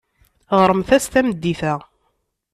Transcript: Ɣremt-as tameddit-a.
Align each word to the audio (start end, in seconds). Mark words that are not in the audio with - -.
Ɣremt-as 0.61 1.05
tameddit-a. 1.11 1.73